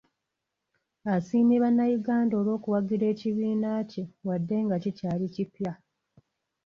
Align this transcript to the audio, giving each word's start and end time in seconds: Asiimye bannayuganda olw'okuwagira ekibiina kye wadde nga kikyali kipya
Asiimye 1.13 1.55
bannayuganda 1.63 2.33
olw'okuwagira 2.37 3.05
ekibiina 3.13 3.71
kye 3.91 4.03
wadde 4.27 4.55
nga 4.65 4.77
kikyali 4.83 5.25
kipya 5.35 5.73